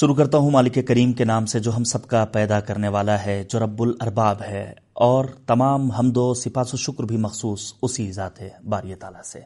[0.00, 3.24] شروع کرتا ہوں مالک کریم کے نام سے جو ہم سب کا پیدا کرنے والا
[3.26, 8.12] ہے، جو رب الارباب ہے۔ اور تمام حمد و سپاس و شکر بھی مخصوص اسی
[8.12, 9.40] ذات ہے باری تعالیٰ سے۔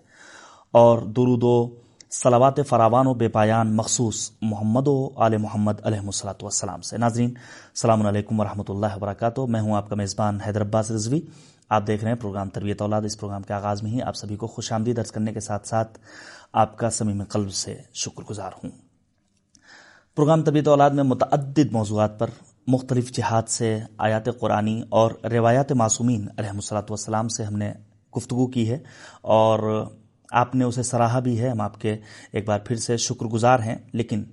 [0.72, 1.69] اور درود و
[2.11, 7.30] صلوات فراوان و بے پایان مخصوص محمد و آل محمد علیہ السلاۃ والسلام سے۔ ناظرین،
[7.37, 11.21] السلام علیکم ورحمۃ اللہ وبرکاتہ۔ میں ہوں آپ کا میزبان حیدر عباس رضوی۔
[11.69, 14.37] آپ دیکھ رہے ہیں پروگرام تربیت اولاد۔ اس پروگرام کے آغاز میں ہی آپ سبھی
[14.37, 15.99] کو خوش آمدید۔ درج کرنے کے ساتھ ساتھ
[16.52, 18.88] آپ کا سمیم قلب سے شکر گزار ہوں۔
[20.19, 22.30] پروگرام طبیعت اولاد میں متعدد موضوعات پر
[22.66, 27.72] مختلف جہاد سے آیات قرآنی اور روایات معصومین علیہ السلاۃ والسلام سے ہم نے
[28.16, 28.78] گفتگو کی ہے
[29.23, 29.86] اور
[30.32, 31.96] آپ نے اسے سراہا بھی ہے ہم آپ کے
[32.32, 34.24] ایک بار پھر سے شکر گزار ہیں لیکن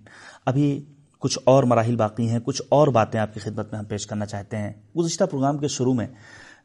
[0.45, 0.85] ابھی
[1.19, 4.25] کچھ اور مراحل باقی ہیں، کچھ اور باتیں آپ کی خدمت میں ہم پیش کرنا
[4.25, 6.07] چاہتے ہیں۔ گزشتہ پروگرام کے شروع میں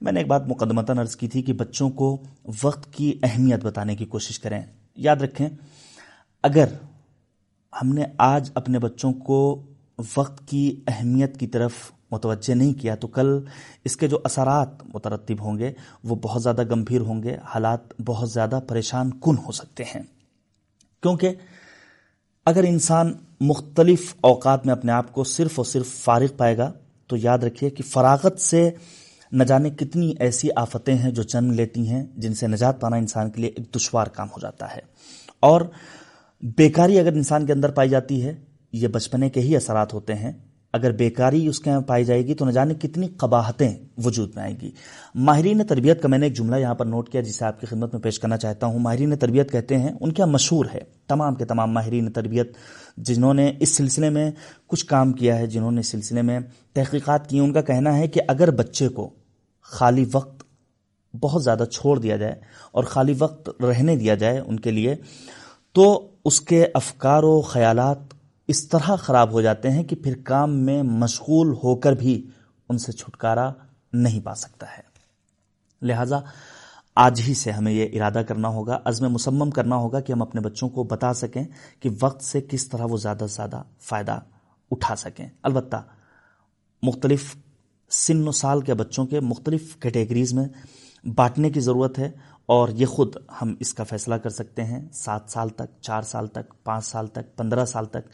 [0.00, 2.22] میں نے ایک بات مقدمتاً عرض کی تھی کہ بچوں کو
[2.62, 4.62] وقت کی اہمیت بتانے کی کوشش کریں۔
[4.96, 5.48] یاد رکھیں،
[6.42, 6.64] اگر
[7.82, 9.62] ہم نے آج اپنے بچوں کو
[10.16, 11.72] وقت کی اہمیت کی طرف
[12.10, 13.26] متوجہ نہیں کیا تو کل
[13.84, 15.72] اس کے جو اثرات مترتب ہوں گے،
[16.04, 20.02] وہ بہت زیادہ گمبھیر ہوں گے، حالات بہت زیادہ پریشان کن ہو سکتے ہیں۔
[21.02, 21.34] کیونکہ
[22.46, 26.72] اگر انسان مختلف اوقات میں اپنے آپ کو صرف اور صرف فارغ پائے گا،
[27.06, 28.70] تو یاد رکھیے کہ فراغت سے
[29.32, 33.30] نہ جانے کتنی ایسی آفتیں ہیں جو جنم لیتی ہیں جن سے نجات پانا انسان
[33.30, 34.80] کے لیے ایک دشوار کام ہو جاتا ہے۔
[35.40, 35.60] اور
[36.42, 38.34] بیکاری اگر انسان کے اندر پائی جاتی ہے،
[38.72, 40.32] یہ بچپنے کے ہی اثرات ہوتے ہیں۔
[40.72, 43.74] اگر بیکاری اس کے پائی جائے گی تو نہ جانے کتنی قباہتیں
[44.04, 44.70] وجود میں آئیں گی۔
[45.14, 47.94] ماہرین تربیت کا میں نے ایک جملہ یہاں پر نوٹ کیا، جسے آپ کی خدمت
[47.94, 51.44] میں پیش کرنا چاہتا ہوں۔ ماہرین تربیت کہتے ہیں، ان کا مشہور ہے؟ تمام کے
[51.44, 52.56] تمام ماہرین تربیت
[52.96, 54.30] جنہوں نے اس سلسلے میں
[54.66, 56.40] کچھ کام کیا ہے، جنہوں نے اس سلسلے میں
[56.72, 59.10] تحقیقات کی ان کا کہنا ہے کہ اگر بچے کو
[59.62, 60.44] خالی وقت
[61.20, 62.34] بہت زیادہ چھوڑ دیا جائے
[62.72, 64.96] اور خالی وقت رہنے دیا جائے ان کے لیے،
[65.72, 67.98] تو اس کے افکار و خیالات
[68.48, 72.26] اس طرح خراب ہو جاتے ہیں کہ پھر کام میں مشغول ہو کر بھی
[72.68, 73.52] ان سے چھٹکارا
[73.92, 74.82] نہیں پا سکتا ہے۔
[75.82, 76.18] لہذا
[76.96, 80.40] آج ہی سے ہمیں یہ ارادہ کرنا ہوگا، عزم مسمم کرنا ہوگا کہ ہم اپنے
[80.40, 81.44] بچوں کو بتا سکیں
[81.80, 84.18] کہ وقت سے کس طرح وہ زیادہ سے زیادہ فائدہ
[84.70, 85.76] اٹھا سکیں۔ البتہ
[86.82, 87.36] مختلف
[87.90, 90.48] سن و سال کے بچوں کے مختلف کیٹیگریز میں
[91.04, 92.10] بانٹنے کی ضرورت ہے۔
[92.50, 96.26] اور یہ خود ہم اس کا فیصلہ کر سکتے ہیں سات سال تک چار سال
[96.26, 98.08] تک پانچ سال تک پندرہ سال تک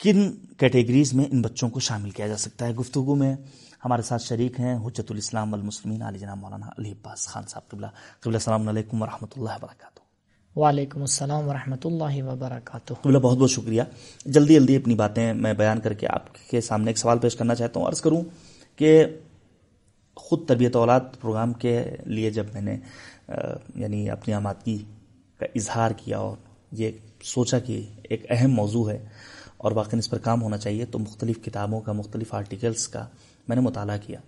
[0.00, 3.36] کن کیٹیگریز میں ان بچوں کو شامل کیا جا سکتا ہے؟ گفتگو میں
[3.84, 7.86] ہمارے ساتھ شریک ہیں حجت الاسلام والمسلمین علی جناب مولانا علی عباس خان صاحب قبلہ
[8.20, 13.82] قبلہ السلام علیکم ورحمۃ اللہ وبرکاتہ۔ وعلیکم السلام ورحمۃ اللہ وبرکاتہ۔ قبلہ بہت بہت شکریہ۔
[14.26, 17.54] جلدی جلدی اپنی باتیں میں بیان کر کے آپ کے سامنے ایک سوال پیش کرنا
[17.54, 18.22] چاہتا ہوں۔ عرض کروں
[18.76, 19.04] کہ
[20.16, 22.78] خود تربیت اولاد پروگرام کے لیے جب میں نے
[23.74, 24.78] یعنی اپنی آمادگی
[25.38, 26.36] کا اظہار کیا اور
[26.72, 26.90] یہ
[27.22, 29.06] سوچا کہ ایک اہم موضوع ہے
[29.56, 33.06] اور واقعی اس پر کام ہونا چاہیے تو مختلف کتابوں کا مختلف آرٹیکلس کا
[33.48, 34.18] میں نے مطالعہ کیا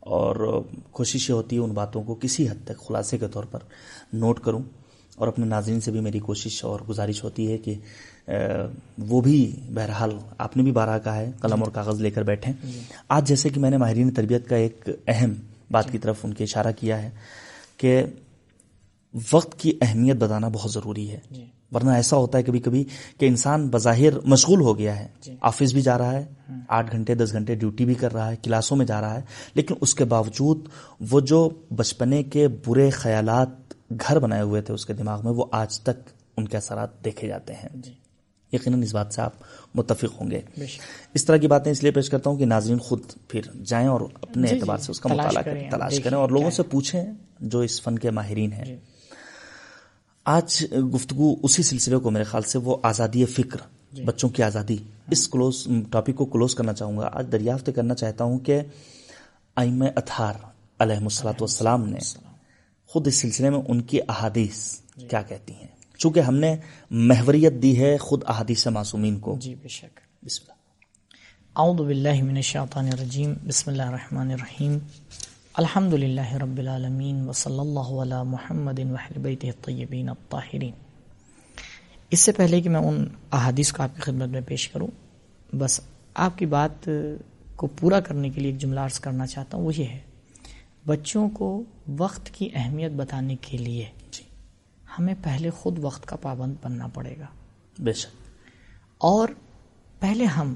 [0.00, 3.58] اور کوشش یہ ہوتی ہے ان باتوں کو کسی حد تک خلاصے کے طور پر
[4.12, 4.60] نوٹ کروں
[5.16, 7.74] اور اپنے ناظرین سے بھی میری کوشش اور گزارش ہوتی ہے کہ
[8.98, 12.52] وہ بھی بہرحال آپ نے بھی بارہ کہا ہے قلم اور کاغذ لے کر بیٹھیں۔
[13.08, 15.34] آج جیسے کہ میں نے ماہرین تربیت کا ایک اہم
[15.70, 17.10] بات کی طرف ان کے اشارہ کیا ہے
[17.76, 18.02] کہ
[19.32, 22.84] وقت کی اہمیت بتانا بہت ضروری ہے۔ جی۔ ورنہ ایسا ہوتا ہے کبھی کبھی
[23.18, 26.24] کہ انسان بظاہر مشغول ہو گیا ہے۔ جی۔ آفس بھی جا رہا ہے
[26.68, 29.20] آٹھ گھنٹے دس گھنٹے ڈیوٹی بھی کر رہا ہے کلاسوں میں جا رہا ہے۔
[29.54, 30.68] لیکن اس کے باوجود
[31.10, 35.44] وہ جو بچپنے کے برے خیالات گھر بنائے ہوئے تھے اس کے دماغ میں وہ
[35.52, 37.92] آج تک ان کے اثرات دیکھے جاتے ہیں۔ جی۔
[38.52, 39.32] یقیناً اس بات سے آپ
[39.74, 40.40] متفق ہوں گے۔
[41.14, 44.00] اس طرح کی باتیں اس لیے پیش کرتا ہوں کہ ناظرین خود پھر جائیں اور
[44.00, 47.04] اپنے اعتبار سے اس کا مطالعہ کریں تلاش کریں اور لوگوں سے پوچھیں
[47.40, 48.76] جو اس فن کے ماہرین ہیں۔
[50.24, 53.58] آج گفتگو اسی سلسلے کو میرے خیال سے وہ آزادی فکر
[53.92, 54.76] جی۔ بچوں کی آزادی۔
[55.10, 58.60] اس کلوز ٹاپک کو کلوز کرنا چاہوں گا۔ آج دریافت کرنا چاہتا ہوں کہ
[59.56, 60.34] آئم اتھار
[60.78, 61.98] علیہ مسلاط والسلام نے
[62.86, 65.66] خود اس سلسلے میں ان کی احادیث جی۔ کیا کہتی ہیں؟
[65.98, 66.56] چونکہ ہم نے
[66.90, 70.54] محوریت دی ہے خود احادیث معصومین کو۔ جی بے شک۔ بسم اللہ۔
[71.60, 74.78] اعوذ باللہ من الشیطان الرجیم۔ بسم اللہ الرحمن الرحیم۔
[75.54, 78.80] الحمد للہ رب العالمین وصلی اللہ علی محمد
[79.16, 80.72] بیتہ الطیبین الطاہرین۔
[82.10, 84.86] اس سے پہلے کہ میں ان احادیث کو آپ کی خدمت میں پیش کروں
[85.56, 85.80] بس
[86.14, 86.88] آپ کی بات
[87.56, 89.98] کو پورا کرنے کے لیے ایک جملہ عرض کرنا چاہتا ہوں وہ یہ ہے
[90.86, 91.62] بچوں کو
[91.98, 94.22] وقت کی اہمیت بتانے کے لیے جی
[94.98, 97.26] ہمیں پہلے خود وقت کا پابند بننا پڑے گا۔
[97.78, 98.10] بے شک۔
[98.98, 99.28] اور
[100.00, 100.54] پہلے ہم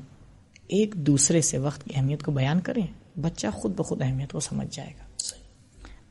[0.69, 2.87] ایک دوسرے سے وقت کی اہمیت کو بیان کریں۔
[3.21, 5.05] بچہ خود بخود اہمیت کو سمجھ جائے گا۔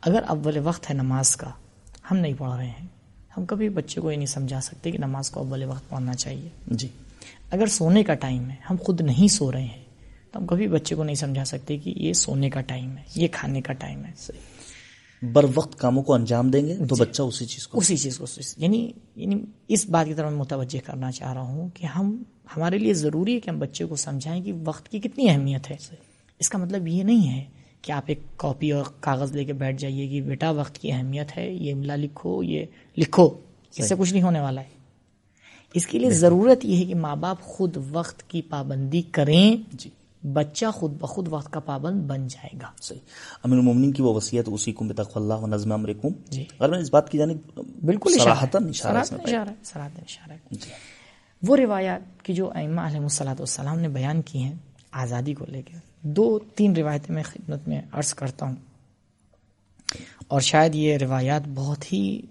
[0.01, 1.49] اگر اول وقت ہے نماز کا
[2.11, 2.87] ہم نہیں پڑھ رہے ہیں۔
[3.37, 6.49] ہم کبھی بچے کو یہ نہیں سمجھا سکتے کہ نماز کو اول وقت پڑھنا چاہیے۔
[6.67, 6.87] جی۔
[7.51, 9.83] اگر سونے کا ٹائم ہے ہم خود نہیں سو رہے ہیں
[10.31, 13.27] تو ہم کبھی بچے کو نہیں سمجھا سکتے کہ یہ سونے کا ٹائم ہے یہ
[13.31, 14.11] کھانے کا ٹائم ہے۔
[15.21, 18.17] بر وقت کاموں کو انجام دیں گے تو جی۔ بچہ اسی چیز کو اسی چیز
[18.17, 18.25] کو
[18.57, 22.23] یعنی یعنی اس بات کی طرف میں متوجہ کرنا چاہ رہا ہوں کہ ہم
[22.57, 25.75] ہمارے لیے ضروری ہے کہ ہم بچے کو سمجھائیں کہ وقت کی کتنی اہمیت ہے۔
[26.39, 27.45] اس کا مطلب یہ نہیں ہے
[27.81, 31.37] کہ آپ ایک کاپی اور کاغذ لے کے بیٹھ جائیے کہ بیٹا وقت کی اہمیت
[31.37, 32.65] ہے یہ املا لکھو یہ
[32.97, 33.29] لکھو
[33.77, 34.77] اس سے کچھ نہیں ہونے والا ہے۔
[35.73, 39.89] اس کے لیے ضرورت یہ ہے کہ ماں باپ خود وقت کی پابندی کریں۔ جی۔
[40.33, 42.99] بچہ خود بخود وقت کا پابند بن جائے گا۔ صحیح۔
[43.43, 46.79] امیر المومنین کی وہ وصیت اسی کو بتق اللہ و نظم امرکم۔ جی۔ اگر میں
[46.79, 47.37] اس بات کی جانب
[47.85, 50.69] بالکل اشارہ اشارہ جی۔
[51.47, 54.55] وہ روایات کی جو ائمہ علیہ الصلوۃ والسلام نے بیان کی ہیں
[54.91, 55.77] آزادی کو لے کے۔
[56.15, 58.55] دو تین روایتیں میں خدمت میں عرض کرتا ہوں۔
[60.27, 62.21] اور شاید یہ روایات بہت ہی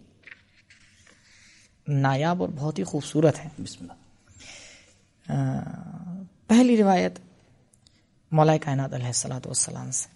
[1.89, 4.03] نایاب اور بہت ہی خوبصورت ہے بسم اللہ۔
[6.47, 7.13] پہلی روایت
[8.33, 10.09] مولا کائنات علیہ السلاۃ والسلام سے۔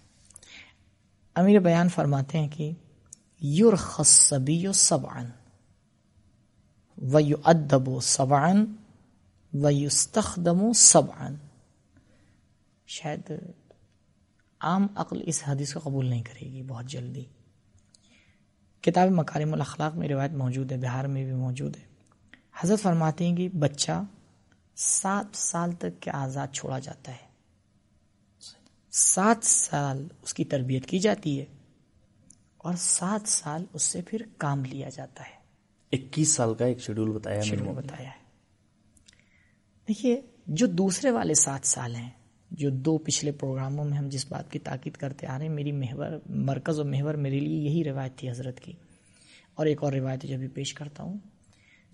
[1.34, 2.70] امیر بیان فرماتے ہیں کہ
[3.40, 5.26] یور خصبی و سبعن
[7.12, 8.64] و یو ادب و سبعن
[9.54, 11.34] و یستخدم و سبعن
[12.92, 13.32] شاید
[14.60, 17.24] عام عقل اس حدیث کو قبول نہیں کرے گی بہت جلدی۔
[18.80, 21.82] کتاب مکارم الاخلاق میں روایت موجود ہے بہار میں بھی موجود ہے۔
[22.60, 24.02] حضرت فرماتے ہیں کہ بچہ
[24.76, 27.28] سات سال تک کے آزاد چھوڑا جاتا ہے۔
[28.90, 31.44] سات سال اس کی تربیت کی جاتی ہے
[32.56, 35.34] اور سات سال اس سے پھر کام لیا جاتا ہے۔
[35.92, 38.24] اکیس سال کا ایک شیڈول بتایا شیڈول بتایا ہے۔
[39.88, 42.19] دیکھیے جو دوسرے والے سات سال ہیں
[42.50, 45.72] جو دو پچھلے پروگراموں میں ہم جس بات کی تاکید کرتے آ رہے ہیں، میری
[45.72, 48.72] محور، مرکز و محور میرے لیے یہی روایت تھی حضرت کی۔
[49.54, 51.18] اور ایک اور روایت جو بھی پیش کرتا ہوں۔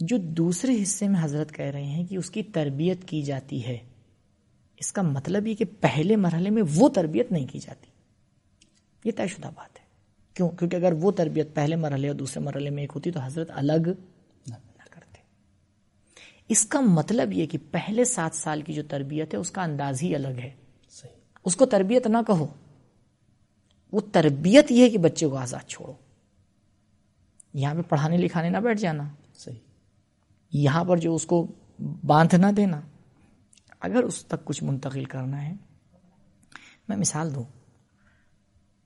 [0.01, 3.79] جو دوسرے حصے میں حضرت کہہ رہے ہیں کہ اس کی تربیت کی جاتی ہے۔
[4.77, 7.87] اس کا مطلب یہ کہ پہلے مرحلے میں وہ تربیت نہیں کی جاتی۔
[9.05, 9.87] یہ طے شدہ بات ہے۔
[10.35, 13.51] کیوں؟ کیونکہ اگر وہ تربیت پہلے مرحلے اور دوسرے مرحلے میں ایک ہوتی تو حضرت
[13.55, 13.89] الگ
[16.49, 20.03] اس کا مطلب یہ کہ پہلے سات سال کی جو تربیت ہے اس کا انداز
[20.03, 20.51] ہی الگ ہے۔
[21.45, 22.47] اس کو تربیت نہ کہو۔
[23.93, 25.93] وہ تربیت یہ ہے کہ بچے کو آزاد چھوڑو۔
[27.55, 29.57] یہاں پہ پڑھانے لکھانے نہ بیٹھ جانا۔ صحیح۔
[30.53, 31.47] یہاں پر جو اس کو
[32.07, 32.81] باندھ نہ دینا۔
[33.81, 35.55] اگر اس تک کچھ منتقل کرنا ہے
[36.89, 37.45] میں مثال دوں۔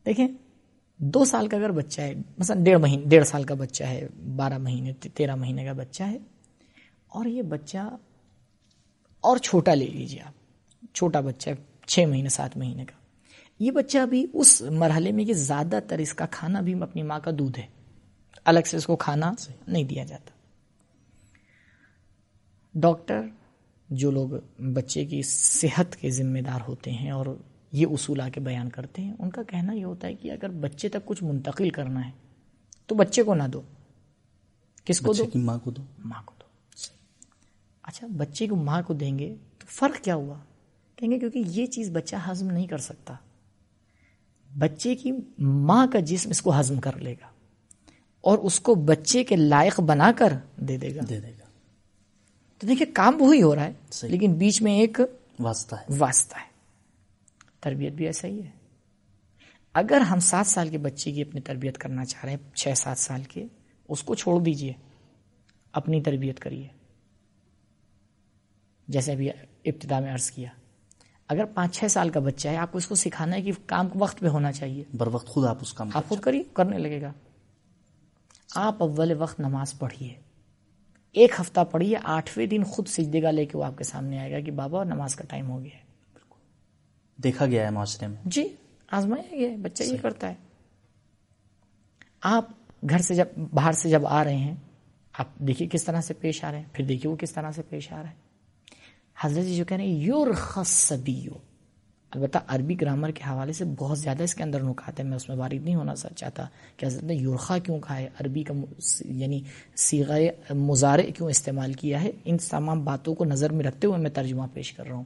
[0.06, 0.28] دیکھیں
[0.96, 4.58] دو سال کا اگر بچہ ہے مثلا ڈیڑھ مہینے ڈیڑھ سال کا بچہ ہے بارہ
[4.58, 6.18] مہینے تیرہ مہینے کا بچہ ہے
[7.10, 7.96] اور یہ بچہ
[9.20, 10.32] اور چھوٹا لے لیجیے آپ۔
[10.94, 11.50] چھوٹا بچہ
[11.86, 12.96] چھ مہینے سات مہینے کا۔
[13.58, 17.20] یہ بچہ بھی اس مرحلے میں کہ زیادہ تر اس کا کھانا بھی اپنی ماں
[17.20, 17.66] کا دودھ ہے۔
[18.44, 19.32] الگ سے اس کو کھانا
[19.66, 20.30] نہیں دیا جاتا۔
[22.74, 23.20] ڈاکٹر
[23.88, 24.28] جو لوگ
[24.58, 27.26] بچے کی صحت کے ذمہ دار ہوتے ہیں اور
[27.72, 30.48] یہ اصول آ کے بیان کرتے ہیں ان کا کہنا یہ ہوتا ہے کہ اگر
[30.48, 32.10] بچے تک کچھ منتقل کرنا ہے
[32.86, 33.62] تو بچے کو نہ دو۔
[34.84, 36.39] کس کو دو؟ ماں کو دو۔ ماں کو۔
[37.82, 40.38] اچھا بچے کو ماں کو دیں گے تو فرق کیا ہوا؟
[40.96, 43.14] کہیں گے کیونکہ یہ چیز بچہ ہضم نہیں کر سکتا۔
[44.58, 47.26] بچے کی ماں کا جسم اس کو ہضم کر لے گا
[48.20, 51.44] اور اس کو بچے کے لائق بنا کر دے دے گا۔ دے دے گا۔
[52.58, 53.72] تو دیکھیں کام وہی ہو رہا ہے
[54.02, 55.00] لیکن بیچ میں ایک
[55.38, 56.50] واسطہ ہے۔ واسطہ ہے۔
[57.60, 58.50] تربیت بھی ایسا ہی ہے۔
[59.74, 62.98] اگر ہم سات سال کے بچے کی اپنی تربیت کرنا چاہ رہے ہیں چھ سات
[62.98, 63.46] سال کے
[63.88, 64.72] اس کو چھوڑ دیجیے۔
[65.72, 66.68] اپنی تربیت کریے۔
[68.90, 69.30] جیسے ابھی
[69.64, 70.50] ابتدا میں عرض کیا۔
[71.28, 73.88] اگر پانچ چھ سال کا بچہ ہے آپ کو اس کو سکھانا ہے کہ کام
[73.94, 77.02] وقت پہ ہونا چاہیے۔ بر وقت خود آپ اس کام آپ خود کریے کرنے لگے
[77.02, 77.12] گا۔
[78.54, 80.14] آپ اول وقت نماز پڑھیے۔
[81.12, 84.32] ایک ہفتہ پڑھیے آٹھویں دن خود سجدے گا لے کے وہ آپ کے سامنے آئے
[84.32, 85.82] گا کہ بابا نماز کا ٹائم ہو گیا ہے۔
[87.16, 88.56] دیکھا گیا ہے معاشرے میں۔ جی
[88.90, 90.34] آزمایا گیا بچہ یہ کرتا ہے۔
[92.20, 92.48] آپ
[92.90, 94.54] گھر سے جب باہر سے جب آ رہے ہیں
[95.12, 97.62] آپ دیکھیے کس طرح سے پیش آ رہے ہیں پھر دیکھیے وہ کس طرح سے
[97.62, 98.29] پیش آ رہے ہیں
[99.22, 101.32] حضرت جی جو کہہ رہے ہیں یور خصبیو
[102.10, 105.28] البتہ عربی گرامر کے حوالے سے بہت زیادہ اس کے اندر نکات ہے، میں اس
[105.28, 106.46] میں وارد نہیں ہونا چاہتا
[106.76, 108.54] کہ حضرت نے یورخا کیوں کہا ہے، عربی کا
[109.04, 109.40] یعنی
[109.76, 114.10] سیغۂ مظاہرے کیوں استعمال کیا ہے؟ ان تمام باتوں کو نظر میں رکھتے ہوئے میں
[114.10, 115.04] ترجمہ پیش کر رہا ہوں۔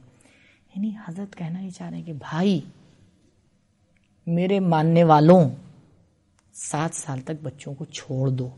[0.75, 2.61] یعنی حضرت کہنا یہ چاہ رہے ہیں کہ بھائی،
[4.27, 5.49] میرے ماننے والوں
[6.53, 8.49] سات سال تک بچوں کو چھوڑ دو۔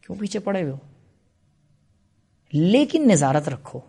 [0.00, 0.78] کیوں پیچھے پڑے ہوئے ہو؟
[2.52, 3.80] لیکن نظارت رکھو۔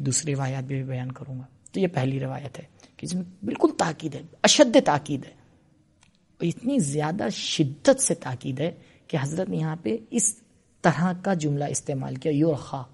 [0.00, 2.64] صحیح دوسری روایات بھی بیان کروں گا۔ تو یہ پہلی روایت ہے
[2.96, 8.60] کہ جس میں بالکل تاکید ہے اشد تاکید ہے۔ اور اتنی زیادہ شدت سے تاکید
[8.60, 8.70] ہے
[9.06, 10.38] کہ حضرت نے یہاں پہ اس
[10.82, 12.84] طرح کا جملہ استعمال کیا یور خواہ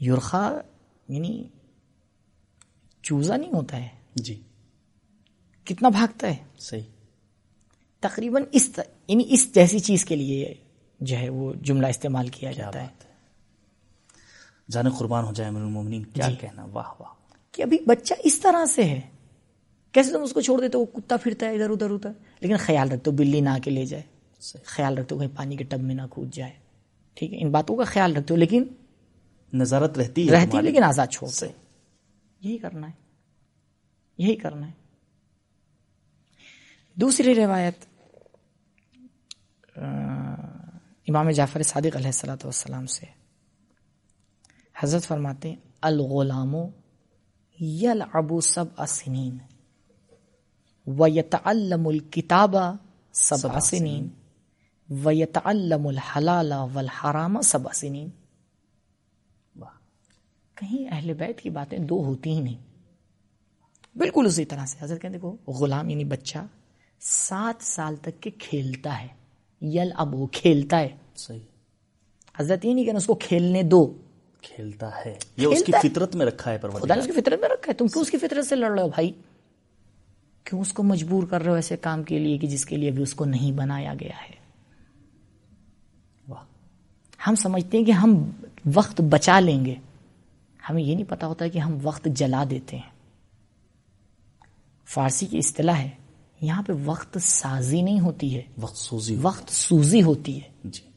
[0.00, 0.58] یورخا
[1.08, 1.48] یعنی
[3.02, 4.42] چوزا نہیں ہوتا ہے۔ جی۔
[5.64, 6.82] کتنا بھاگتا ہے۔ صحیح۔
[8.00, 8.78] تقریباً اس
[9.08, 10.54] یعنی اس جیسی چیز کے لیے
[11.00, 13.11] جو ہے وہ جملہ استعمال کیا جاتا ہے۔
[14.72, 17.12] جانے قربان ہو جائے امیر المومنین۔ کیا جی۔ کہنا؟ واہ واہ۔
[17.52, 19.00] کہ ابھی بچہ اس طرح سے ہے
[19.92, 22.10] کیسے تم اس کو چھوڑ دیتے وہ کتا پھرتا ہے ادھر ادھر ادھر۔
[22.40, 24.02] لیکن خیال رکھتے ہو بلی نہ کے لے جائے۔
[24.64, 26.52] خیال رکھتے ہو کہیں پانی کے ٹب میں نہ کود جائے۔
[27.14, 28.64] ٹھیک ہے ان باتوں کا خیال رکھتے ہو لیکن
[29.52, 31.46] نظارت رہتی ہے رہتی ہے۔ لیکن آزاد چھوڑتے
[32.40, 32.92] یہی کرنا ہے۔
[34.18, 34.72] یہی کرنا ہے۔
[36.94, 37.84] دوسری روایت
[41.08, 43.21] امام جعفر صادق علیہ السلاۃ والسلام سے۔
[44.82, 46.56] حضرت فرماتے ہیں الغلام
[47.60, 49.38] یل ابو سب اسنین
[50.86, 52.56] و یتعلم الکتاب
[53.12, 54.08] سب سنین
[55.04, 58.08] و یتعلم الحلال والحرام سب سنین۔
[60.54, 62.58] کہیں اہل بیت کی باتیں دو ہوتی ہی نہیں۔
[63.98, 66.38] بالکل اسی طرح سے۔ حضرت کہتے دیکھو غلام یعنی بچہ
[67.00, 69.08] سات سال تک کے کھیلتا ہے
[69.60, 71.40] یل اب وہ کھیلتا ہے۔ صحیح۔
[72.38, 73.98] حضرت یہ نہیں کہنا اس کو کھیلنے دو۔
[74.42, 77.40] کھیلتا ہے۔ یہ اس کی۔ فطرت میں رکھا ہے خدا پروردگار نے اس کی فطرت
[77.40, 79.12] میں رکھا ہے۔ تم کیوں اس کی فطرت سے لڑ رہے ہو بھائی؟
[80.44, 82.90] کیوں اس کو مجبور کر رہے ہو ایسے کام کے لیے کہ جس کے لیے
[82.90, 84.34] ابھی اس کو نہیں بنایا گیا ہے؟
[86.28, 86.44] واہ۔
[87.26, 88.30] ہم سمجھتے ہیں کہ ہم
[88.74, 89.74] وقت بچا لیں گے۔
[90.70, 92.90] ہمیں یہ نہیں پتا ہوتا کہ ہم وقت جلا دیتے ہیں۔
[94.84, 95.90] فارسی کی اصطلاح ہے
[96.40, 100.91] یہاں پہ وقت سازی نہیں ہوتی ہے۔ وقت سوزی وقت سوزی ہوتی ہے۔ جی۔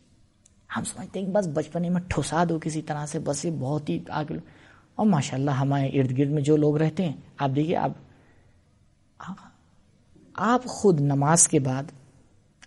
[0.77, 3.89] ہم سمجھتے ہیں کہ بس بچپنے میں ٹھسا دو کسی طرح سے بس یہ بہت
[3.89, 4.37] ہی آگے
[4.95, 7.91] اور ماشاء اللہ ہمارے ارد گرد میں جو لوگ رہتے ہیں آپ دیکھیے آپ
[10.33, 11.83] آپ خود نماز کے بعد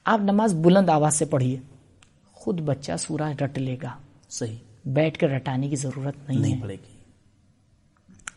[0.05, 1.57] آپ نماز بلند آواز سے پڑھیے۔
[2.33, 3.99] خود بچہ سورہ رٹ لے گا۔
[4.31, 6.99] صحیح۔ بیٹھ کر رٹانے کی ضرورت نہیں, نہیں ہے پڑے گی۔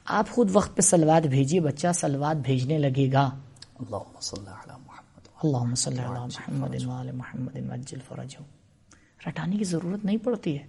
[0.05, 3.25] آپ خود وقت پہ سلوات بھیجیے بچہ سلوات بھیجنے لگے گا۔
[3.79, 6.85] اللہم صلی علی محمد اللہم صلی علی محمد.
[6.85, 8.60] وآل محمد وجل فرجہ۔
[9.27, 10.67] رٹانے کی ضرورت نہیں پڑتی ہے۔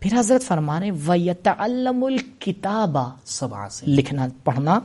[0.00, 4.80] پھر حضرت فرمانے وَيَتَعَلَّمُ الْكِتَابَ۔ سبع سے۔ لکھنا پڑھنا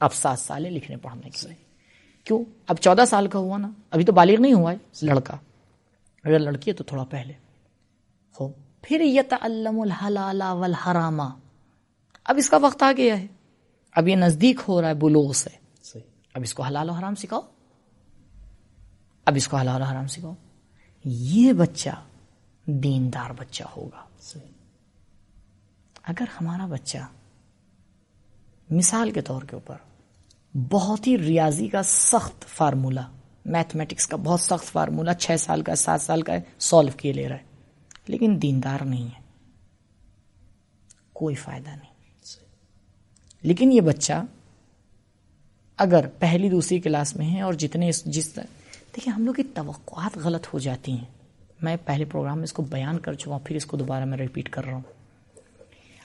[0.00, 1.48] اب سات سال ہے لکھنے پڑھنے کے
[2.24, 5.36] کیوں؟ اب چودہ سال کا ہوا نا۔ ابھی تو بالغ نہیں ہوا ہے لڑکا۔
[6.24, 7.32] اگر لڑکی ہے تو تھوڑا پہلے۔
[8.40, 8.48] ہو۔
[8.82, 11.20] پھر یتعلم الحلال والحرام۔
[12.24, 13.26] اب اس کا وقت آ گیا ہے۔
[13.92, 15.50] اب یہ نزدیک ہو رہا ہے بلوغ سے۔
[16.34, 17.40] اب اس کو حلال و حرام سکھاؤ۔
[19.24, 20.34] اب اس کو حلال و حرام سکھاؤ۔
[21.04, 22.04] یہ بچہ
[22.66, 24.50] دیندار بچہ ہوگا۔ صحیح
[26.02, 26.98] اگر ہمارا بچہ
[28.70, 29.76] مثال کے طور کے اوپر
[30.56, 33.10] بہت ہی ریاضی کا سخت فارمولا
[33.44, 37.36] میتھمیٹکس کا بہت سخت فارمولا، چھ سال کا، سات سال کا سالو کیے لے رہا
[37.36, 37.42] ہے،
[38.06, 39.20] لیکن دیندار نہیں ہے۔
[41.12, 41.90] کوئی فائدہ نہیں۔
[43.42, 44.12] لیکن یہ بچہ
[45.76, 48.38] اگر پہلی دوسری کلاس میں ہے اور جتنے جس
[48.96, 51.04] دیکھیں ہم لوگ کی توقعات غلط ہو جاتی ہیں۔
[51.62, 54.18] میں پہلے پروگرام میں اس کو بیان کر چکا ہوں پھر اس کو دوبارہ میں
[54.18, 54.82] ریپیٹ کر رہا ہوں۔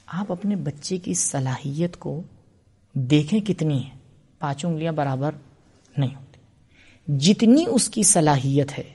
[0.06, 2.22] آپ اپنے بچے کی صلاحیت کو
[2.94, 3.89] دیکھیں کتنی ہے۔
[4.39, 5.32] پانچ انگلیاں برابر
[5.98, 6.39] نہیں ہوتی۔
[7.18, 8.94] جتنی اس کی صلاحیت ہے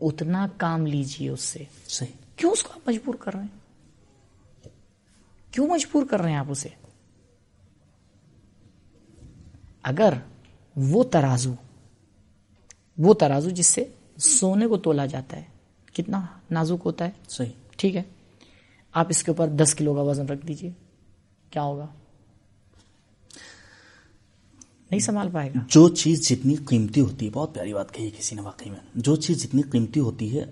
[0.00, 3.58] اتنا کام لیجیے اس سے۔ صحیح۔ کیوں اس کو آپ مجبور کر رہے ہیں؟
[5.50, 6.68] کیوں مجبور کر رہے ہیں آپ اسے؟
[9.82, 10.12] اگر
[10.76, 11.54] وہ ترازو
[12.98, 13.84] وہ ترازو جس سے
[14.18, 15.42] سونے کو تولا جاتا ہے۔
[15.92, 18.02] کتنا نازک ہوتا ہے۔ صحیح۔ ٹھیک ہے۔
[18.92, 20.70] آپ اس کے اوپر دس کلو کا وزن رکھ دیجیے۔
[21.50, 21.86] کیا ہوگا؟
[24.90, 28.10] نہیں سنبھال پائے گا۔ جو چیز جتنی قیمتی ہوتی ہے بہت پیاری بات کہی ہے
[28.18, 30.44] کسی نے واقعی میں۔ جو چیز جتنی قیمتی ہوتی ہے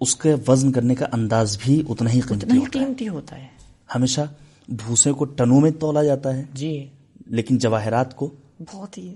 [0.00, 3.36] اس کے وزن کرنے کا انداز بھی اتنا ہی قیمتی نہیں ہوتا ہے۔ قیمتی ہوتا
[3.38, 3.46] ہے۔
[3.94, 4.20] ہمیشہ
[4.68, 6.88] بھوسے کو ٹنوں میں تولا جاتا ہے جی۔
[7.26, 8.30] لیکن جواہرات کو
[8.72, 9.14] بہت ہی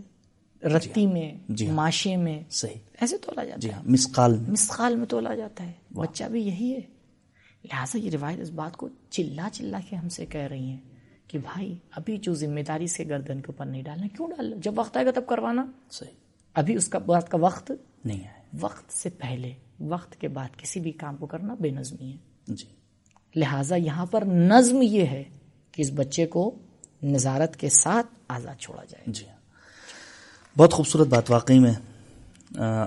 [0.64, 4.50] رتی میں جی ہاں۔ ماشے میں۔ صحیح۔ ایسے تولا جاتا جی ہے ہاں مسقال۔ میں
[4.50, 6.80] مسخال میں تولا جاتا ہے۔ بچہ بھی یہی ہے۔
[7.64, 10.80] لہٰذا یہ روایت اس بات کو چلا چلا کے ہم سے کہہ رہی ہیں
[11.28, 14.78] کہ بھائی ابھی جو ذمہ داری سے گردن کے اوپر نہیں ڈالنا کیوں ڈالنا جب
[14.78, 16.10] وقت آئے گا تب کروانا۔ صحیح۔
[16.54, 17.72] ابھی اس کا بات کا وقت
[18.04, 18.28] نہیں ہے
[18.60, 22.16] وقت سے پہلے وقت کے بعد کسی بھی کام کو کرنا بے نظمی ہے۔
[22.46, 22.64] جی۔
[23.36, 25.24] لہٰذا یہاں پر نظم یہ ہے
[25.72, 26.54] کہ اس بچے کو
[27.02, 29.33] نظارت کے ساتھ آزاد چھوڑا جائے۔ جی ہاں۔
[30.58, 31.72] بہت خوبصورت بات واقعی میں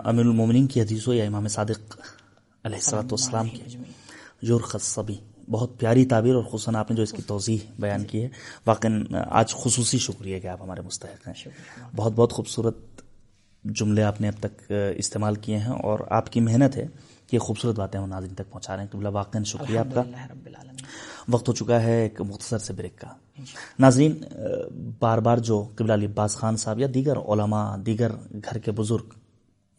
[0.03, 1.97] امیر المومنین کی حدیث ہو یا امام صادق
[2.63, 3.77] علیہ السلاۃ والسلام کی۔
[4.41, 5.15] یورخ الصبی
[5.51, 8.29] بہت پیاری تعبیر اور خصوصاً آپ نے جو اس کی توضیح بیان کی ہے۔
[8.67, 8.91] واقعا
[9.29, 11.47] آج خصوصی شکریہ کہ آپ ہمارے مستحق ہیں۔
[11.95, 12.77] بہت بہت خوبصورت
[13.63, 16.87] جملے آپ نے اب تک استعمال کیے ہیں اور آپ کی محنت ہے۔
[17.31, 18.89] یہ خوبصورت باتیں ہم ناظرین تک پہنچا رہے ہیں.
[18.91, 20.01] قبلہ واقع شکریہ آپ کا.
[20.01, 20.85] رب العالمین.
[21.27, 23.07] وقت ہو چکا ہے ایک مختصر سے بریک کا.
[23.79, 24.23] ناظرین
[24.99, 29.13] بار بار جو قبلہ علی عباس خان صاحب یا دیگر علماء دیگر گھر کے بزرگ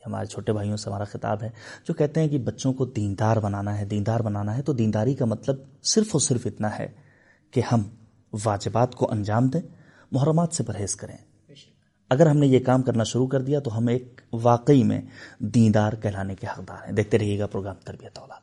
[0.06, 1.50] ہمارے چھوٹے بھائیوں سے ہمارا خطاب ہے
[1.88, 5.24] جو کہتے ہیں کہ بچوں کو دیندار بنانا ہے دیندار بنانا ہے تو دینداری کا
[5.24, 6.88] مطلب صرف اور صرف اتنا ہے
[7.50, 7.82] کہ ہم
[8.44, 9.60] واجبات کو انجام دیں
[10.12, 11.16] محرمات سے پرہیز کریں۔
[12.08, 15.00] اگر ہم نے یہ کام کرنا شروع کر دیا تو ہم ایک واقعی میں
[15.38, 18.37] دیندار کہلانے کے حقدار ہیں۔ دیکھتے رہیے گا پروگرام تربیت اولاد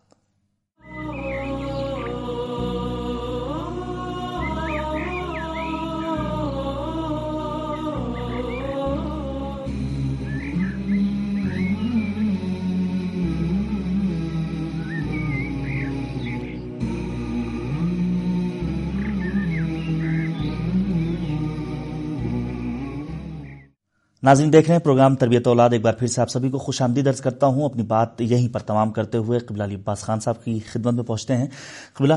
[24.25, 26.81] ناظرین دیکھ رہے ہیں پروگرام تربیت اولاد، ایک بار پھر سے آپ سبھی کو خوش
[26.81, 30.19] آمدید درج کرتا ہوں۔ اپنی بات یہیں پر تمام کرتے ہوئے قبلہ علی عباس خان
[30.19, 31.47] صاحب کی خدمت میں پہنچتے ہیں۔
[31.93, 32.13] قبلہ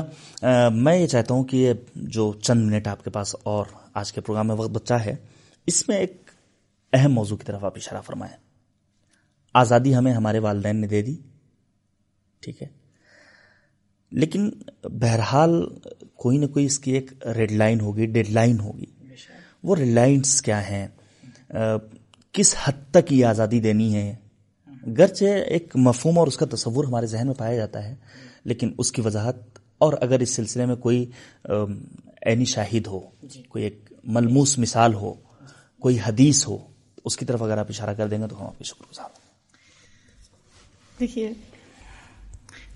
[0.73, 4.47] میں یہ چاہتا ہوں کہ جو چند منٹ آپ کے پاس اور آج کے پروگرام
[4.47, 5.15] میں وقت بچا ہے،
[5.67, 6.31] اس میں ایک
[6.93, 8.37] اہم موضوع کی طرف آپ اشارہ فرمائیں۔
[9.53, 11.15] آزادی ہمیں ہمارے والدین نے دے دی،
[12.39, 12.67] ٹھیک ہے۔
[14.11, 14.49] لیکن
[14.83, 15.67] بہرحال
[16.15, 18.85] کوئی نہ کوئی اس کی ایک ریڈ لائن ہوگی، ڈیڈ لائن ہوگی۔
[19.63, 20.87] وہ ریڈ لائنس کیا ہیں؟
[22.33, 24.15] کس حد تک یہ آزادی دینی ہے؟
[24.97, 27.95] گرچہ ایک مفہوم اور اس کا تصور ہمارے ذہن میں پایا جاتا ہے
[28.43, 31.05] لیکن اس کی وضاحت اور اگر اس سلسلے میں کوئی
[32.25, 35.13] عینی شاہد ہو جی۔ کوئی ایک ملموس مثال ہو
[35.79, 36.57] کوئی حدیث ہو
[37.05, 39.17] اس کی طرف اگر آپ اشارہ کر دیں گے تو ہم آپ کے شکر گزار
[40.99, 41.33] دیکھیے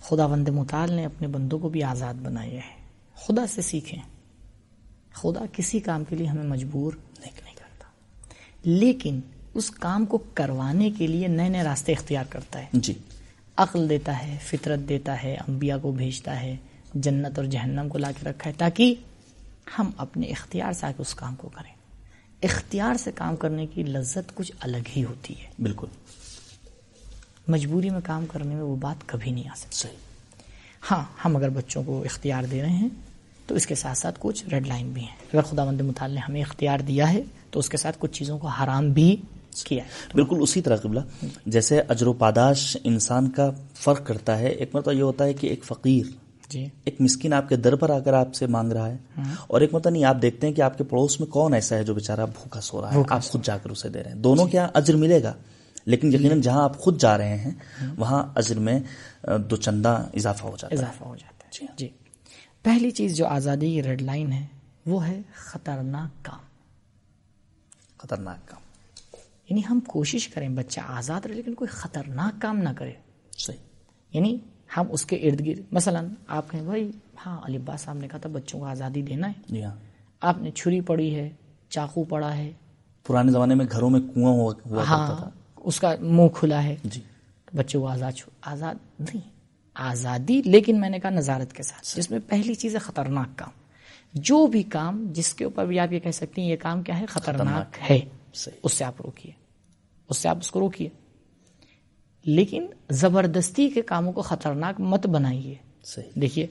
[0.02, 2.82] خدا بند مطال نے اپنے بندوں کو بھی آزاد بنایا ہے۔
[3.16, 4.00] خدا سے سیکھیں۔
[5.14, 7.42] خدا کسی کام کے لیے ہمیں مجبور نہیں
[8.64, 9.20] لیکن
[9.54, 12.94] اس کام کو کروانے کے لیے نئے نئے راستے اختیار کرتا ہے۔ جی۔
[13.58, 16.56] عقل دیتا ہے فطرت دیتا ہے انبیاء کو بھیجتا ہے
[16.94, 18.96] جنت اور جہنم کو لا کے رکھا ہے تاکہ
[19.80, 21.72] ہم اپنے اختیار سے آ کے اس کام کو کریں۔
[22.44, 25.88] اختیار سے کام کرنے کی لذت کچھ الگ ہی ہوتی ہے۔ بالکل۔
[27.48, 29.88] مجبوری میں کام کرنے میں وہ بات کبھی نہیں آ سکتی۔
[30.92, 32.90] ہاں ہم اگر بچوں کو اختیار دے رہے ہیں
[33.48, 36.20] تو اس کے ساتھ ساتھ کچھ ریڈ لائن بھی ہیں۔ اگر خدا مند مطالع نے
[36.20, 39.16] ہمیں اختیار دیا ہے تو اس کے ساتھ کچھ چیزوں کو حرام بھی
[39.54, 41.00] کیا بالکل اسی طرح قبلہ
[41.46, 45.48] جیسے اجر و پاداش انسان کا فرق کرتا ہے ایک مرتبہ یہ ہوتا ہے کہ
[45.48, 46.06] ایک فقیر
[46.50, 46.70] جی.
[46.84, 49.62] ایک مسکین آپ کے در پر آ کر آپ سے مانگ رہا ہے ہاں۔ اور
[49.62, 51.94] ایک مرتبہ نہیں آپ دیکھتے ہیں کہ آپ کے پڑوس میں کون ایسا ہے جو
[51.94, 54.70] بےچارا بھوکا سو رہا ہے آپ خود جا کر اسے دے رہے ہیں۔ دونوں کیا
[54.74, 55.34] اجر ملے گا
[55.86, 57.52] لیکن یقیناً جہاں آپ خود جا رہے ہیں
[57.98, 58.80] وہاں اجر میں
[59.38, 61.88] دو چندہ اضافہ ہو جاتا ہے۔ اضافہ ہو جاتا ہے۔ جی.
[62.64, 64.46] پہلی چیز جو آزادی کی ریڈ لائن ہے
[64.86, 66.40] وہ ہے خطرناک کام۔
[67.98, 68.63] خطرناک کام۔
[69.50, 72.94] یعنی ہم کوشش کریں بچہ آزاد رہے لیکن کوئی خطرناک کام نہ کرے۔
[73.38, 73.58] صحیح۔
[74.14, 74.38] یعنی
[74.78, 76.92] ہم اس کے ارد گرد مثلا آپ کہیں بھائی
[77.26, 79.76] ہاں علی عباس صاحب نے کہا تھا بچوں کو آزادی دینا ہے۔ جی ہاں۔
[80.22, 81.30] آپ نے چھری پڑی ہے
[81.70, 82.52] چاقو پڑا ہے۔
[83.08, 84.54] پرانے زمانے میں گھروں میں کنواں ہوا
[84.84, 87.02] ہاں کرتا تھا۔ اس کا منہ کھلا ہے۔ جی۔
[87.54, 89.30] بچے کو آزاد چھو آزاد نہیں
[89.74, 93.50] آزادی لیکن میں نے کہا نظارت کے ساتھ جس میں پہلی چیز ہے خطرناک کام۔
[94.14, 97.00] جو بھی کام جس کے اوپر بھی آپ یہ کہہ سکتے ہیں یہ کام کیا
[97.00, 98.00] ہے؟ خطرناک ہے۔
[98.64, 99.32] اس سے آپ روکیے۔
[100.10, 100.90] اس سے آپ اس کو روکیے۔
[102.24, 105.56] لیکن زبردستی کے کاموں کو خطرناک مت بنائیے۔
[106.16, 106.48] دیکھیے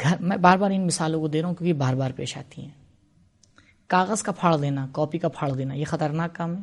[0.00, 2.62] گھر میں بار بار ان مثالوں کو دے رہا ہوں کیونکہ بار بار پیش آتی
[2.62, 2.70] ہیں۔
[3.86, 6.62] کاغذ کا پھاڑ دینا کاپی کا پھاڑ دینا یہ خطرناک کام ہے؟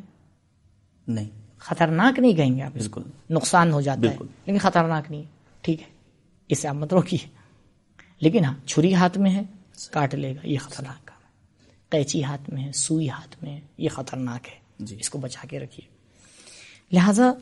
[1.08, 1.28] نہیں۔
[1.58, 5.22] خطرناک نہیں کہیں گے آپ بالکل۔ نقصان ہو جاتا ہے۔ لیکن خطرناک نہیں۔
[5.60, 5.86] ٹھیک ہے
[6.48, 7.28] اسے آپ مت روکیے۔
[8.20, 9.42] لیکن ہاں چھری ہاتھ میں ہے
[9.90, 11.10] کاٹ لے گا یہ خطرناک
[11.88, 15.46] قیچی ہاتھ میں ہے سوئی ہاتھ میں ہے یہ خطرناک ہے۔ جی۔ اس کو بچا
[15.50, 15.88] کے رکھیے۔
[16.92, 17.32] لہذا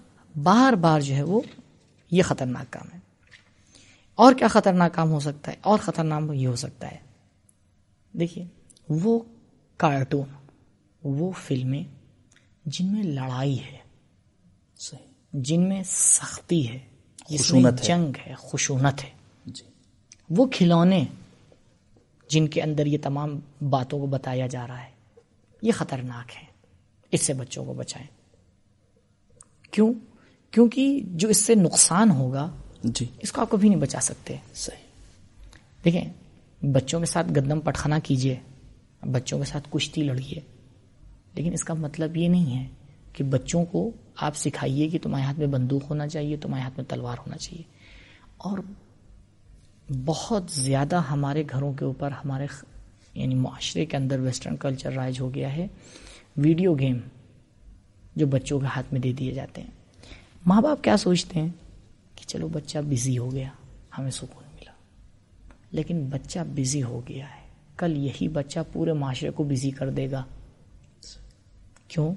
[0.42, 1.40] بار بار جو ہے وہ
[2.10, 2.98] یہ خطرناک کام ہے۔
[4.14, 6.96] اور کیا خطرناک کام ہو سکتا ہے؟ اور خطرناک یہ ہو سکتا ہے۔
[8.12, 8.44] دیکھیے
[8.88, 9.18] وہ
[9.76, 10.28] کارٹون
[11.04, 11.84] وہ فلمیں
[12.64, 13.76] جن میں لڑائی ہے
[15.32, 16.78] جن میں سختی ہے
[17.28, 19.10] جس میں جنگ ہے خشونت ہے۔
[19.46, 19.64] جی۔
[20.30, 21.04] وہ کھلونے
[22.28, 24.90] جن کے اندر یہ تمام باتوں کو بتایا جا رہا ہے۔
[25.62, 26.46] یہ خطرناک ہے۔
[27.12, 28.06] اس سے بچوں کو بچائیں۔
[29.70, 29.92] کیوں؟
[30.50, 32.50] کیونکہ جو اس سے نقصان ہوگا
[32.84, 34.86] جی۔ اس کو آپ کبھی نہیں بچا سکتے۔ صحیح۔
[35.84, 36.12] دیکھیں
[36.66, 38.36] بچوں کے ساتھ گدم پٹخانا کیجیے
[39.02, 40.40] بچوں کے ساتھ کشتی لڑیے۔
[41.34, 42.68] لیکن اس کا مطلب یہ نہیں ہے
[43.12, 46.84] کہ بچوں کو آپ سکھائیے کہ تمہارے ہاتھ میں بندوق ہونا چاہیے تمہارے ہاتھ میں
[46.84, 47.62] تلوار ہونا چاہیے۔
[48.36, 48.58] اور
[50.04, 52.46] بہت زیادہ ہمارے گھروں کے اوپر، ہمارے
[53.14, 55.66] یعنی معاشرے کے اندر ویسٹرن کلچر رائج ہو گیا ہے۔
[56.36, 56.98] ویڈیو گیم
[58.16, 59.70] جو بچوں کے ہاتھ میں دے دیے جاتے ہیں۔
[60.46, 61.48] ماں باپ کیا سوچتے ہیں؟
[62.14, 63.48] کہ چلو بچہ بزی ہو گیا،
[63.98, 64.70] ہمیں سکون ملا۔
[65.70, 70.10] لیکن بچہ بزی ہو گیا ہے۔ کل یہی بچہ پورے معاشرے کو بزی کر دے
[70.10, 70.24] گا۔
[71.88, 72.14] کیوں؟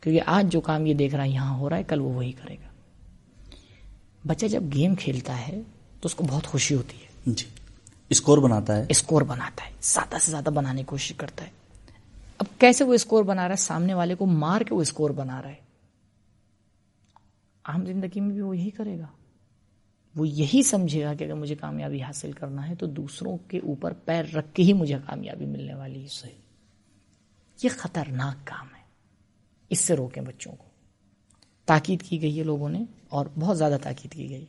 [0.00, 2.32] کیونکہ آج جو کام یہ دیکھ رہا ہے، یہاں ہو رہا ہے، کل وہ وہی
[2.32, 2.68] کرے گا۔
[4.26, 5.60] بچہ جب گیم کھیلتا ہے
[6.00, 7.46] تو اس کو بہت خوشی ہوتی ہے۔ جی
[8.08, 11.50] اسکور بناتا ہے۔ اسکور بناتا ہے۔ زیادہ سے زیادہ بنانے کی کوشش کرتا ہے۔
[12.38, 15.42] اب کیسے وہ اسکور بنا رہا ہے؟ سامنے والے کو مار کے وہ اسکور بنا
[15.42, 15.54] رہا ہے۔
[17.64, 19.06] عام زندگی میں بھی وہ یہی کرے گا۔
[20.16, 23.92] وہ یہی سمجھے گا کہ اگر مجھے کامیابی حاصل کرنا ہے تو دوسروں کے اوپر
[23.92, 26.34] پیر رکھ کے ہی مجھے کامیابی ملنے والی ہے۔ صحیح۔
[27.62, 28.82] یہ خطرناک کام ہے۔
[29.68, 30.64] اس سے روکیں بچوں کو۔
[31.64, 34.44] تاکید کی گئی ہے لوگوں نے اور بہت زیادہ تاکید کی گئی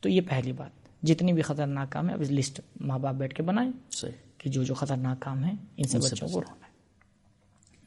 [0.00, 3.34] تو یہ پہلی بات۔ جتنی بھی خطرناک کام ہے اب اس لسٹ ماں باپ بیٹھ
[3.34, 3.72] کے بنائیں
[4.38, 6.72] کہ جو جو خطرناک کام ہے ان سے بچوں کو روکنا ہے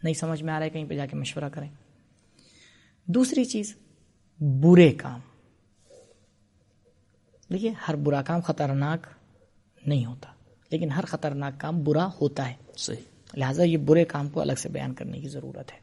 [0.03, 1.69] نہیں سمجھ میں آ رہا ہے کہیں پہ جا کے مشورہ کریں۔
[3.05, 3.75] دوسری چیز
[4.39, 5.19] برے کام۔
[7.51, 9.07] دیکھیے ہر برا کام خطرناک
[9.85, 10.31] نہیں ہوتا
[10.71, 12.97] لیکن ہر خطرناک کام برا ہوتا ہے۔ صحیح۔
[13.33, 15.79] لہٰذا یہ برے کام کو الگ سے بیان کرنے کی ضرورت ہے۔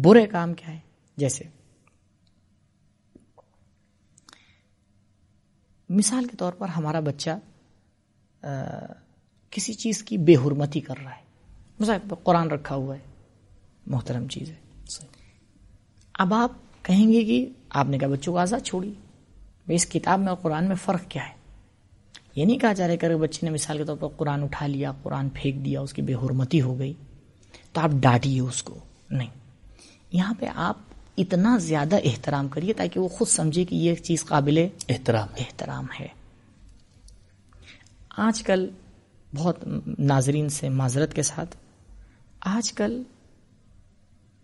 [0.00, 0.78] برے کام کیا ہے؟
[1.16, 1.44] جیسے
[5.88, 7.30] مثال کے طور پر ہمارا بچہ
[9.50, 11.20] کسی چیز کی بے حرمتی کر رہا ہے۔
[11.80, 13.00] مثال قرآن رکھا ہوا ہے۔
[13.86, 14.54] محترم چیز ہے۔
[16.18, 18.92] اب آپ کہیں گے کہ آپ نے کہا بچوں کو آزاد چھوڑی۔
[19.68, 21.34] اس کتاب میں اور قرآن میں فرق کیا ہے؟
[22.36, 24.92] یہ نہیں کہا جا رہا کہ بچے نے مثال کے طور پر قرآن اٹھا لیا
[25.02, 26.92] قرآن پھینک دیا اس کی بے حرمتی ہو گئی
[27.72, 28.78] تو آپ ڈانٹیے اس کو۔
[29.10, 29.28] نہیں۔
[30.12, 30.76] یہاں پہ آپ
[31.16, 36.08] اتنا زیادہ احترام کریے تاکہ وہ خود سمجھے کہ یہ چیز قابل احترام احترام ہے۔
[38.16, 38.70] آج کل
[39.34, 39.64] بہت
[39.98, 41.56] ناظرین سے معذرت کے ساتھ
[42.40, 43.02] آج کل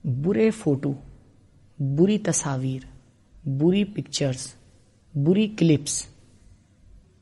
[0.05, 0.93] برے فوٹو
[1.79, 2.87] بری تصاویر
[3.49, 4.53] بری پکچرز
[5.15, 6.07] بری کلپس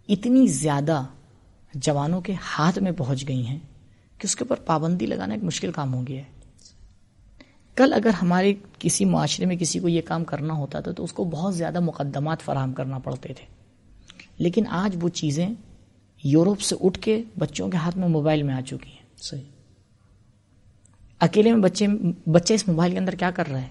[0.08, 1.02] اتنی زیادہ
[1.74, 3.58] جوانوں کے ہاتھ میں پہنچ گئی ہیں
[4.18, 6.39] کہ اس کے اوپر پابندی لگانا ایک مشکل کام ہو گیا ہے۔
[7.74, 11.12] کل اگر ہمارے کسی معاشرے میں کسی کو یہ کام کرنا ہوتا تھا تو اس
[11.12, 13.44] کو بہت زیادہ مقدمات فراہم کرنا پڑتے تھے۔
[14.38, 15.48] لیکن آج وہ چیزیں
[16.24, 19.40] یورپ سے اٹھ کے بچوں کے ہاتھ میں موبائل میں آ چکی ہیں۔ صحیح۔
[21.20, 21.87] اکیلے میں بچے
[22.30, 23.68] بچے اس موبائل کے اندر کیا کر رہے ہیں؟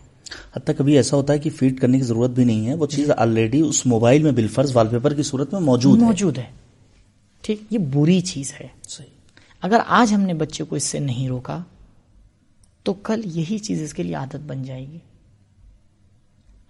[0.55, 3.11] حتیٰ کبھی ایسا ہوتا ہے کہ فیڈ کرنے کی ضرورت بھی نہیں ہے وہ چیز
[3.11, 6.43] آلریڈی اس موبائل میں بالفرض وال پیپر کی صورت میں موجود موجود ہے۔
[7.41, 9.07] ٹھیک یہ بری چیز ہے۔ صحیح۔
[9.61, 11.63] اگر آج ہم نے بچے کو اس سے نہیں روکا
[12.89, 14.99] تو کل یہی چیز اس کے لیے عادت بن جائے گی۔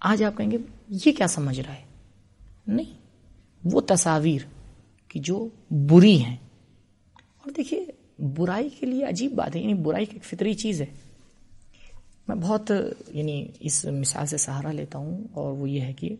[0.00, 1.84] آج آپ کہیں گے، یہ کیا سمجھ رہا ہے؟
[2.66, 2.98] نہیں،
[3.64, 4.42] وہ تصاویر
[5.08, 6.36] کہ جو بری ہیں۔
[7.16, 7.84] اور دیکھیے،
[8.36, 10.86] برائی کے لیے عجیب بات ہے یعنی برائی کی فطری چیز ہے۔
[12.28, 12.72] میں بہت
[13.08, 16.14] یعنی اس مثال سے سہارا لیتا ہوں، اور وہ یہ ہے کہ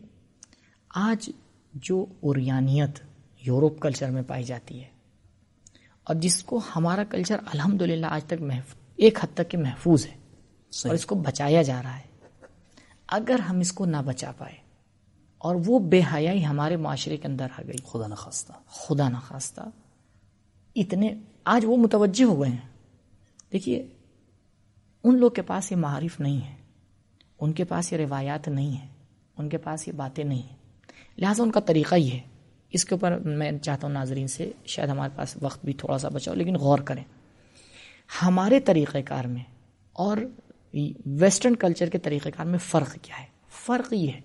[0.89, 1.29] آج
[1.73, 2.99] جو اوریانیت
[3.41, 4.89] یورپ کلچر میں پائی جاتی ہے،
[6.03, 10.13] اور جس کو ہمارا کلچر الحمدللہ آج تک محفوظ ایک حد تک محفوظ ہے
[10.85, 12.03] اور اس کو بچایا جا رہا ہے۔
[13.07, 14.55] اگر ہم اس کو نہ بچا پائے
[15.37, 19.61] اور وہ بے حیائی ہمارے معاشرے کے اندر آ گئی۔ خدا نخواستہ۔ خدا نخواستہ۔
[20.75, 22.69] اتنے آج وہ متوجہ ہو گئے ہیں۔
[23.51, 23.87] دیکھیے
[25.03, 26.55] ان لوگ کے پاس یہ معارف نہیں ہے۔
[27.39, 28.87] ان کے پاس یہ روایات نہیں ہیں۔
[29.37, 30.57] ان کے پاس یہ باتیں نہیں ہیں۔
[31.17, 32.19] لہٰذا ان کا طریقہ ہی ہے۔
[32.69, 36.09] اس کے اوپر میں چاہتا ہوں ناظرین سے شاید ہمارے پاس وقت بھی تھوڑا سا
[36.09, 37.03] بچاؤ لیکن غور کریں۔
[38.21, 39.43] ہمارے طریقہ کار میں
[39.93, 40.17] اور
[41.05, 44.21] ویسٹرن کلچر کے طریقہ کار میں فرق کیا ہے؟ فرق یہ ہے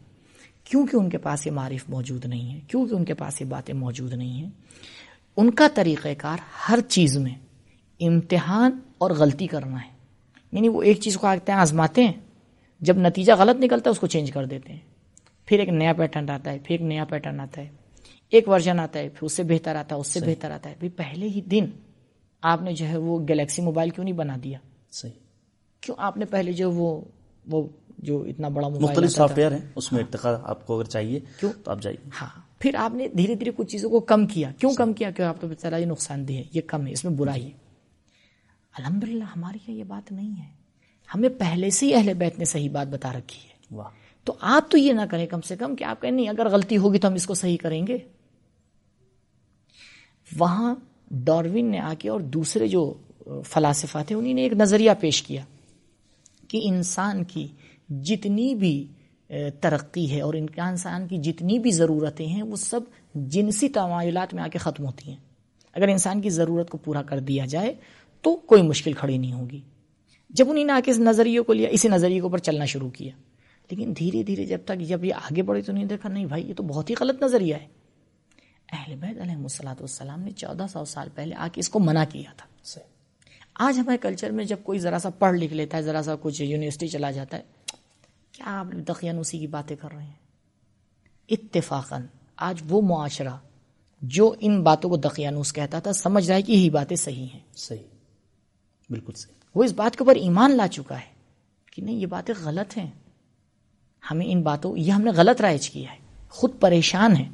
[0.65, 3.75] کیونکہ ان کے پاس یہ معرف موجود نہیں ہے کیونکہ ان کے پاس یہ باتیں
[3.75, 4.51] موجود نہیں ہیں
[5.37, 7.35] ان کا طریقہ کار ہر چیز میں
[8.01, 9.91] امتحان اور غلطی کرنا ہے۔
[10.53, 12.13] یعنی وہ ایک چیز کو آتے ہیں آزماتے ہیں
[12.81, 14.81] جب نتیجہ غلط نکلتا ہے اس کو چینج کر دیتے ہیں۔
[15.47, 17.69] پھر ایک نیا پیٹرن آتا ہے پھر ایک نیا پیٹرن آتا ہے
[18.31, 20.89] ایک ورژن آتا ہے پھر اس سے بہتر آتا ہے اس سے بہتر آتا ہے۔
[20.89, 21.67] پہلے ہی دن
[22.43, 24.59] آپ نے جو ہے وہ گلیکسی موبائل کیوں نہیں بنا دیا؟
[24.91, 25.13] صحیح۔
[25.81, 27.01] کیوں آپ نے پہلے جو وہ
[27.47, 27.69] وہ
[27.99, 31.21] جو اتنا بڑا موبائل مختلف سافٹ ویئر ہیں اس میں ارتقا آپ کو اگر چاہیے
[31.41, 34.53] کیوں؟ تو آپ جائیے۔ ہاں۔ پھر آپ نے دھیرے دھیرے کچھ چیزوں کو کم کیا۔
[34.59, 37.05] کیوں کم کیا؟ کہ آپ تو بچہ یہ نقصان دہ ہے یہ کم ہے اس
[37.05, 37.51] میں برائی ہے۔
[38.79, 40.51] الحمد للہ ہماری یہ بات نہیں ہے۔
[41.15, 43.89] ہمیں پہلے سے ہی اہل بیت نے صحیح بات بتا رکھی ہے۔ واہ۔
[44.25, 46.77] تو آپ تو یہ نہ کریں کم سے کم کہ آپ کہیں نہیں اگر غلطی
[46.77, 47.99] ہوگی تو ہم اس کو صحیح کریں گے۔
[50.39, 50.75] وہاں
[51.11, 52.95] ڈاروین نے آ کے اور دوسرے جو
[53.45, 55.43] فلاسفہ تھے انہیں نے ایک نظریہ پیش کیا
[56.49, 57.47] کہ انسان کی
[57.89, 58.87] جتنی بھی
[59.61, 62.81] ترقی ہے اور انسان کی جتنی بھی ضرورتیں ہیں، وہ سب
[63.15, 65.17] جنسی تمایلات میں آ کے ختم ہوتی ہیں۔
[65.73, 67.75] اگر انسان کی ضرورت کو پورا کر دیا جائے
[68.23, 69.61] تو کوئی مشکل کھڑی نہیں ہوگی۔
[70.31, 72.91] جب انہیں نے آ کے اس نظریے کو لیا، اسی نظریے کے اوپر چلنا شروع
[72.91, 73.11] کیا۔
[73.71, 76.55] لیکن دھیرے دھیرے جب تک جب یہ آگے بڑھے تو نہیں دیکھا، نہیں بھائی، یہ
[76.55, 77.67] تو بہت ہی غلط نظریہ ہے۔
[78.73, 82.05] اہل بیت علیہ السلاۃ والسلام نے چودہ سو سال پہلے آ کے اس کو منع
[82.13, 82.47] کیا تھا۔
[83.59, 86.43] آج ہمارے کلچر میں جب کوئی ذرا سا پڑھ لکھ لیتا ہے ذرا سا کچھ
[86.43, 87.43] یونیورسٹی چلا جاتا ہے
[88.33, 90.13] کیا آپ دقیانوسی کی باتیں کر رہے ہیں؟
[91.29, 92.03] اتفاقاً
[92.37, 93.37] آج وہ معاشرہ
[94.03, 97.41] جو ان باتوں کو دقیانوس کہتا تھا سمجھ رہا ہے کہ یہی باتیں صحیح ہیں۔
[97.57, 97.83] صحیح۔
[98.91, 101.15] بالکل صحیح۔ وہ اس بات کے اوپر ایمان لا چکا ہے
[101.73, 102.91] کہ نہیں یہ باتیں غلط ہیں۔
[104.11, 105.99] ہمیں ان باتوں یہ ہم نے غلط رائج کیا ہے۔
[106.29, 107.29] خود پریشان ہے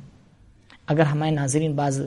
[0.87, 2.01] اگر ہمارے ناظرین بعض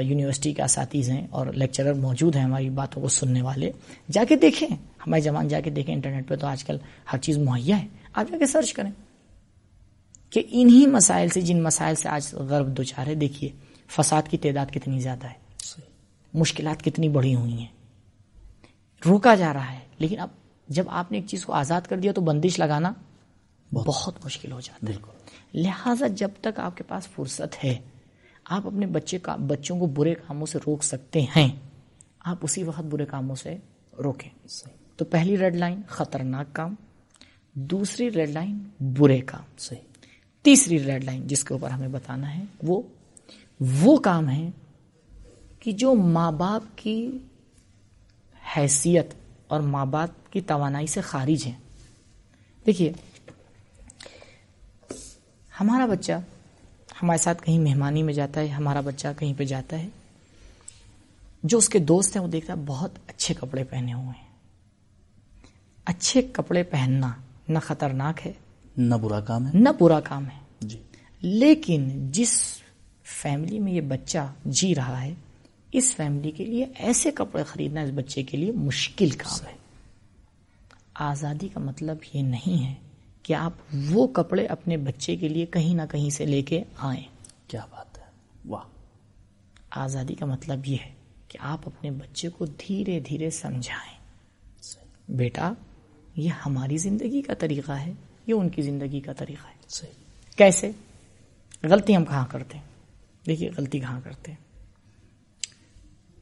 [0.00, 3.72] یونیورسٹی کے اساتذ ہیں اور لیکچرر موجود ہیں ہماری باتوں کو سننے والے
[4.12, 4.68] جا کے دیکھیں۔
[5.06, 6.76] ہمارے جوان جا کے دیکھیں انٹرنیٹ پہ تو آج کل
[7.12, 8.90] ہر چیز مہیا ہے۔ آپ جا کے سرچ کریں
[10.30, 13.50] کہ انہی مسائل سے جن مسائل سے آج غرب دو چار ہے دیکھیے
[13.88, 15.50] فساد کی تعداد کتنی زیادہ ہے۔
[16.34, 17.66] مشکلات کتنی بڑی ہوئی ہیں۔
[19.06, 20.28] روکا جا رہا ہے۔ لیکن اب
[20.68, 22.92] جب آپ نے ایک چیز کو آزاد کر دیا تو بندش لگانا
[23.72, 24.98] بہت مشکل ہو جاتا ہے۔
[25.54, 27.78] لہذا جب تک آپ کے پاس فرصت ہے
[28.50, 31.48] آپ اپنے بچے کا بچوں کو برے کاموں سے روک سکتے ہیں۔
[32.20, 33.56] آپ اسی وقت برے کاموں سے
[34.04, 34.30] روکیں۔
[34.96, 36.74] تو پہلی ریڈ لائن، خطرناک کام۔
[37.54, 39.80] دوسری ریڈ لائن، برے کام۔ صحیح
[40.42, 42.82] تیسری ریڈ لائن، جس کے اوپر ہمیں بتانا ہے، وہ
[43.60, 44.50] وہ کام ہے
[45.60, 47.18] کہ جو ماں باپ کی
[48.56, 49.14] حیثیت
[49.48, 51.58] اور ماں باپ کی توانائی سے خارج ہیں۔
[52.66, 52.92] دیکھیے،
[55.60, 56.12] ہمارا بچہ
[57.02, 59.88] ہمارے ساتھ کہیں مہمانی میں جاتا ہے ہمارا بچہ کہیں پہ جاتا ہے۔
[61.42, 64.30] جو اس کے دوست ہیں وہ دیکھتا ہے بہت اچھے کپڑے پہنے ہوئے ہیں۔
[65.84, 67.12] اچھے کپڑے پہننا
[67.48, 68.32] نہ خطرناک ہے
[68.76, 70.78] نہ برا کام ہے۔ نہ برا کام ہے۔ جی۔
[71.20, 72.42] لیکن جس
[73.04, 75.14] فیملی میں یہ بچہ جی رہا ہے
[75.72, 79.54] اس فیملی کے لیے ایسے کپڑے خریدنا اس بچے کے لیے مشکل کام ہے۔
[80.94, 82.74] آزادی کا مطلب یہ نہیں ہے
[83.30, 83.52] کہ آپ
[83.90, 87.02] وہ کپڑے اپنے بچے کے لیے کہیں نہ کہیں سے لے کے آئیں۔
[87.48, 88.02] کیا بات ہے؟
[88.48, 88.62] واہ۔
[89.70, 90.90] آزادی کا مطلب یہ ہے
[91.28, 93.98] کہ آپ اپنے بچے کو دھیرے دھیرے سمجھائیں۔
[95.12, 95.52] بیٹا
[96.16, 97.92] یہ ہماری زندگی کا طریقہ ہے
[98.26, 99.92] یہ ان کی زندگی کا طریقہ ہے۔ صحیح۔
[100.36, 100.70] کیسے؟
[101.62, 102.64] غلطی ہم کہاں کرتے ہیں؟
[103.26, 104.66] دیکھیے غلطی کہاں کرتے ہیں۔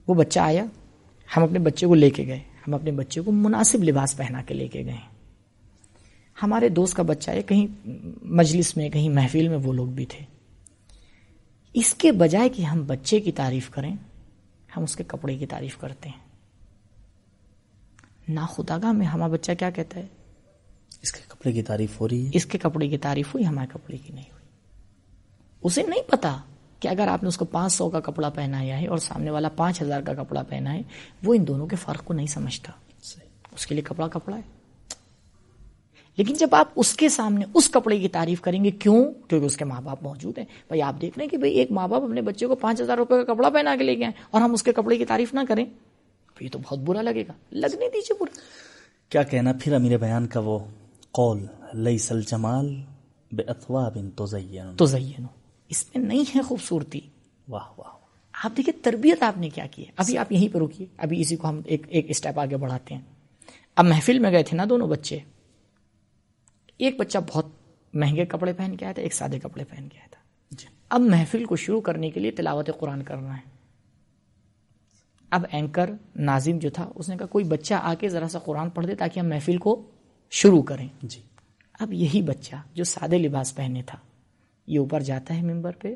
[0.06, 0.64] وہ بچہ آیا
[1.36, 4.54] ہم اپنے بچے کو لے کے گئے ہم اپنے بچے کو مناسب لباس پہنا کے
[4.54, 5.17] لے کے گئے۔
[6.42, 7.88] ہمارے دوست کا بچہ ہے کہیں
[8.22, 10.24] مجلس میں کہیں محفل میں وہ لوگ بھی تھے۔
[11.74, 13.96] اس کے بجائے کہ ہم بچے کی تعریف کریں
[14.76, 16.28] ہم اس کے کپڑے کی تعریف کرتے ہیں۔
[18.28, 20.06] نا خدا میں ہمارا بچہ کیا کہتا ہے؟
[21.02, 23.66] اس کے کپڑے کی تعریف ہو رہی ہے۔ اس کے کپڑے کی تعریف ہوئی ہمارے
[23.72, 24.44] کپڑے کی نہیں ہوئی۔
[25.62, 26.36] اسے نہیں پتا
[26.80, 29.48] کہ اگر آپ نے اس کو پانچ سو کا کپڑا پہنایا ہے اور سامنے والا
[29.48, 30.82] پانچ ہزار کا کپڑا پہنا ہے
[31.22, 32.72] وہ ان دونوں کے فرق کو نہیں سمجھتا۔
[33.52, 34.57] اس کے لیے کپڑا کپڑا ہے۔
[36.18, 39.56] لیکن جب آپ اس کے سامنے اس کپڑے کی تعریف کریں گے کیوں؟ کیونکہ اس
[39.56, 42.02] کے ماں باپ موجود ہیں۔ بھائی آپ دیکھ رہے ہیں کہ بھائی ایک ماں باپ
[42.02, 44.62] اپنے بچے کو پانچ ہزار روپے کا کپڑا پہنا کے لے گئے اور ہم اس
[44.62, 45.64] کے کپڑے کی تعریف نہ کریں۔
[46.34, 48.38] تو یہ تو بہت برا لگے گا۔ لگنے دیجیے برا۔
[49.08, 50.58] کیا کہنا؟ پھر امیر بیان کا وہ
[51.10, 52.76] قول لئی سل جمال
[53.32, 54.26] بے اتوا بن تو
[55.68, 57.00] اس میں نہیں ہے خوبصورتی۔
[57.48, 57.90] واہ واہ۔
[58.44, 61.36] آپ دیکھیے تربیت آپ نے کیا کی ہے؟ ابھی آپ یہیں پہ روکیے ابھی اسی
[61.36, 63.02] کو ہم ایک ایک اسٹیپ آگے بڑھاتے ہیں۔
[63.76, 65.18] اب محفل میں گئے تھے نا دونوں بچے۔
[66.78, 67.46] ایک بچہ بہت
[67.94, 71.00] مہنگے کپڑے پہن کے آیا تھا ایک سادے کپڑے پہن کے آیا تھا۔ جی۔ اب
[71.00, 73.50] محفل کو شروع کرنے کے لیے تلاوت قرآن کرنا ہے۔
[75.30, 78.70] اب اینکر ناظم جو تھا اس نے کہا کوئی بچہ آ کے ذرا سا قرآن
[78.70, 79.90] پڑھ دے تاکہ ہم محفل کو
[80.30, 81.20] شروع کریں۔ جی۔
[81.80, 83.98] اب یہی بچہ جو سادے لباس پہنے تھا
[84.66, 85.94] یہ اوپر جاتا ہے ممبر پہ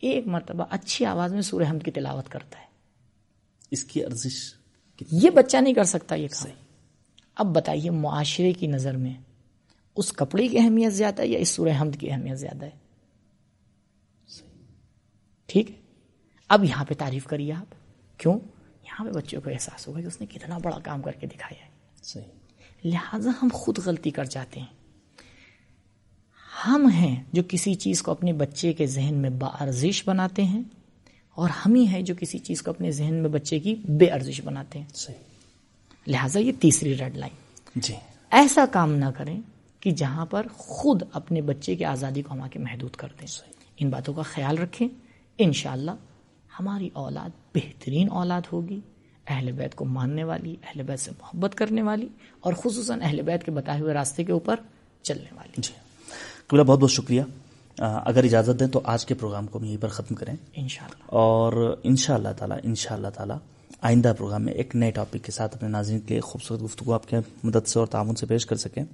[0.00, 2.64] ایک مرتبہ اچھی آواز میں سورہ حمد کی تلاوت کرتا ہے۔
[3.70, 4.54] اس کی ارزش
[5.10, 6.52] یہ بچہ نہیں کر سکتا یہ کام۔
[7.34, 9.14] اب بتائیے معاشرے کی نظر میں
[9.96, 12.70] اس کپڑے کی اہمیت زیادہ ہے یا اس سورہ حمد کی اہمیت زیادہ ہے؟
[15.46, 15.76] ٹھیک ہے۔
[16.48, 17.74] اب یہاں پہ تعریف کریے آپ۔
[18.20, 18.38] کیوں؟
[18.82, 21.64] یہاں پہ بچوں کو احساس ہوگا کہ اس نے کتنا بڑا کام کر کے دکھایا
[21.64, 21.70] ہے۔
[22.02, 22.24] صحیح۔
[22.84, 24.66] لہذا ہم خود غلطی کر جاتے ہیں۔
[26.66, 30.62] ہم ہیں جو کسی چیز کو اپنے بچے کے ذہن میں با ارزش بناتے ہیں
[31.30, 34.40] اور ہم ہی ہیں جو کسی چیز کو اپنے ذہن میں بچے کی بے ارزش
[34.44, 35.16] بناتے ہیں۔ صحیح۔
[36.06, 37.36] لہٰذا یہ تیسری ریڈ لائن۔
[37.80, 37.94] جی۔
[38.30, 39.40] ایسا کام نہ کریں
[39.84, 43.26] کہ جہاں پر خود اپنے بچے کی آزادی کو ہم آ کے محدود کر دیں۔
[43.76, 44.88] ان باتوں کا خیال رکھیں۔
[45.38, 45.90] انشاءاللہ
[46.60, 48.80] ہماری اولاد بہترین اولاد ہوگی
[49.26, 52.08] اہل بیت کو ماننے والی اہل بیت سے محبت کرنے والی
[52.40, 54.56] اور خصوصاً اہل بیت کے بتائے ہوئے راستے کے اوپر
[55.02, 55.72] چلنے والی۔ جی۔
[56.46, 57.22] قبلہ بہت بہت شکریہ۔
[57.78, 61.76] اگر اجازت دیں تو آج کے پروگرام کو ہم یہیں پر ختم کریں۔ انشاءاللہ۔ اور
[61.82, 63.38] ان شاء اللہ تعالیٰ ان شاء اللہ تعالیٰ
[63.80, 67.16] آئندہ پروگرام میں ایک نئے ٹاپک کے ساتھ اپنے ناظرین کے خوبصورت گفتگو آپ کے
[67.42, 68.84] مدد سے اور تعاون سے پیش کر سکیں۔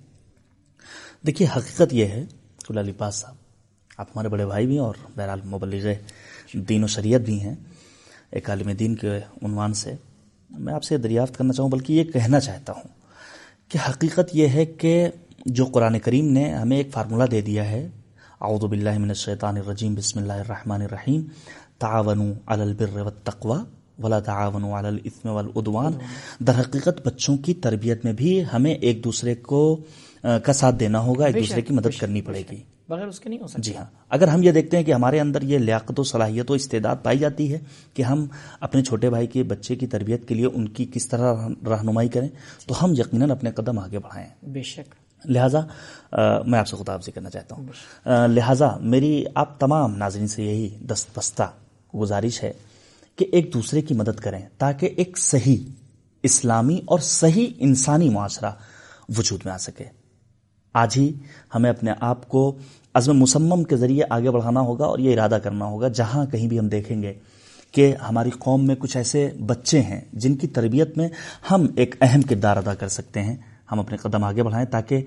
[1.24, 2.24] دیکھیے، حقیقت یہ ہے
[2.66, 3.34] قبلہ لباس صاحب،
[3.98, 5.86] آپ ہمارے بڑے بھائی بھی ہیں اور بہرحال مبلغ
[6.68, 7.54] دین و شریعت بھی ہیں،
[8.30, 9.94] ایک عالم دین کے عنوان سے۔
[10.50, 12.88] میں آپ سے دریافت کرنا چاہوں، بلکہ یہ کہنا چاہتا ہوں
[13.70, 14.94] کہ حقیقت یہ ہے کہ
[15.46, 17.86] جو قرآن کریم نے ہمیں ایک فارمولہ دے دیا ہے،
[18.40, 21.22] اعوذ باللہ من الشیطان الرجیم، بسم اللہ الرحمن الرحیم،
[21.78, 23.62] تعاونوا علی البر والتقوی
[24.02, 25.98] ولا تعاونوا علی الاثم والعدوان۔
[26.40, 29.60] در حقیقت بچوں کی تربیت میں بھی ہمیں ایک دوسرے کو
[30.22, 33.40] کا ساتھ دینا ہوگا ایک دوسرے کی مدد کرنی پڑے گی۔ بغیر اس کے نہیں
[33.40, 36.02] ہو سکتا۔ جی ہاں۔ اگر ہم یہ دیکھتے ہیں کہ ہمارے اندر یہ لیاقت و
[36.02, 37.58] صلاحیت و استعداد پائی جاتی ہے
[37.94, 38.26] کہ ہم
[38.60, 42.28] اپنے چھوٹے بھائی کے بچے کی تربیت کے لیے ان کی کس طرح رہنمائی کریں
[42.66, 45.60] تو ہم یقیناً اپنے قدم آگے بڑھائیں۔ بے شک۔ لہٰذا
[46.46, 47.66] میں آپ سے خطاب سے کرنا چاہتا ہوں۔
[48.28, 51.50] لہٰذا میری آپ تمام ناظرین سے یہی دست بستہ
[51.96, 52.52] گزارش ہے
[53.16, 55.56] کہ ایک دوسرے کی مدد کریں تاکہ ایک صحیح
[56.22, 58.50] اسلامی اور صحیح انسانی معاشرہ
[59.18, 59.99] وجود میں آ سکے۔
[60.72, 61.12] آج ہی
[61.54, 62.58] ہمیں اپنے آپ کو
[62.94, 66.58] عزم مسمم کے ذریعے آگے بڑھانا ہوگا اور یہ ارادہ کرنا ہوگا جہاں کہیں بھی
[66.58, 67.12] ہم دیکھیں گے
[67.72, 71.08] کہ ہماری قوم میں کچھ ایسے بچے ہیں جن کی تربیت میں
[71.50, 73.36] ہم ایک اہم کردار ادا کر سکتے ہیں۔
[73.72, 75.04] ہم اپنے قدم آگے بڑھائیں تاکہ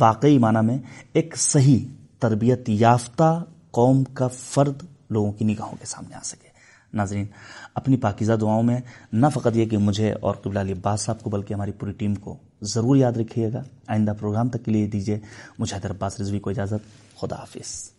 [0.00, 0.78] واقعی معنی میں
[1.12, 1.86] ایک صحیح
[2.18, 6.48] تربیت یافتہ قوم کا فرد لوگوں کی نگاہوں کے سامنے آ سکے۔
[6.94, 7.26] ناظرین،
[7.74, 8.80] اپنی پاکیزہ دعاؤں میں
[9.12, 12.14] نہ فقط یہ کہ مجھے اور قبلہ علی عباس صاحب کو بلکہ ہماری پوری ٹیم
[12.14, 15.18] کو ضرور یاد رکھیے گا۔ آئندہ پروگرام تک کے لیے دیجیے
[15.58, 17.95] مجھے حیدر عباس رضوی کو اجازت۔ خدا حافظ۔